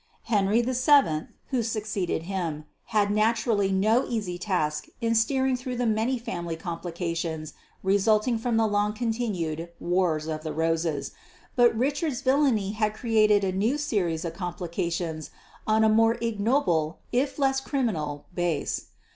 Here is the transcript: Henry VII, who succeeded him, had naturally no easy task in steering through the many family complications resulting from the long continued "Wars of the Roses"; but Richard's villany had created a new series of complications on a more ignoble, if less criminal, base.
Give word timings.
Henry 0.23 0.63
VII, 0.63 1.27
who 1.51 1.61
succeeded 1.61 2.23
him, 2.23 2.65
had 2.85 3.11
naturally 3.11 3.71
no 3.71 4.03
easy 4.09 4.39
task 4.39 4.87
in 4.99 5.13
steering 5.13 5.55
through 5.55 5.75
the 5.75 5.85
many 5.85 6.17
family 6.17 6.55
complications 6.55 7.53
resulting 7.83 8.39
from 8.39 8.57
the 8.57 8.65
long 8.65 8.93
continued 8.93 9.69
"Wars 9.79 10.25
of 10.25 10.41
the 10.41 10.53
Roses"; 10.53 11.11
but 11.55 11.77
Richard's 11.77 12.21
villany 12.21 12.71
had 12.71 12.95
created 12.95 13.43
a 13.43 13.51
new 13.51 13.77
series 13.77 14.25
of 14.25 14.33
complications 14.33 15.29
on 15.67 15.83
a 15.83 15.87
more 15.87 16.15
ignoble, 16.15 16.97
if 17.11 17.37
less 17.37 17.59
criminal, 17.59 18.25
base. 18.33 18.87